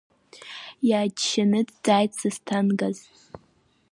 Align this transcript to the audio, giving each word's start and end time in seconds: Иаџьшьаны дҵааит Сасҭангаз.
Иаџьшьаны 0.89 1.59
дҵааит 1.67 2.11
Сасҭангаз. 2.19 2.97